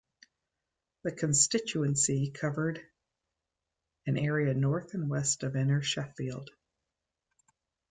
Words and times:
The 1.03 1.11
constituency 1.11 2.31
covered 2.31 2.83
an 4.07 4.17
area 4.17 4.55
north 4.55 4.95
and 4.95 5.07
west 5.07 5.43
of 5.43 5.55
inner 5.55 5.83
Sheffield. 5.83 6.49